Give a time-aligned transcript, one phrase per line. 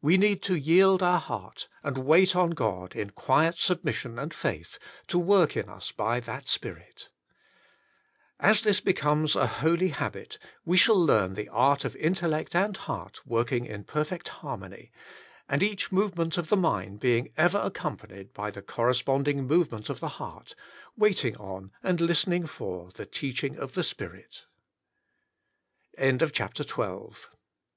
[0.00, 4.76] We need to yield our heart, and wait on God in quiet submission and faith
[5.06, 7.10] to work in us by that Spirit.
[8.40, 13.24] 1A.S this becomes a holy habit, we shall learn the art of intellect and heart
[13.24, 14.90] working in perfect har mony,
[15.48, 20.08] and each movement of the mind being ever accompanied by the corresponding movement of the
[20.18, 20.56] heart,
[21.20, 22.26] waiting on and liste